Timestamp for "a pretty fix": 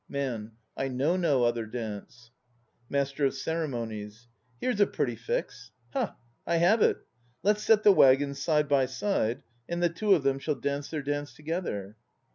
4.79-5.73